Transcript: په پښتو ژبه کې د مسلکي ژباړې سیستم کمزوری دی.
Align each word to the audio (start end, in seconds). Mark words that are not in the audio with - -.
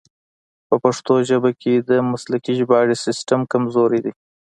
په 0.67 0.75
پښتو 0.83 1.13
ژبه 1.29 1.51
کې 1.61 1.73
د 1.89 1.91
مسلکي 2.11 2.51
ژباړې 2.59 2.95
سیستم 3.05 3.39
کمزوری 3.51 3.99
دی. 4.05 4.11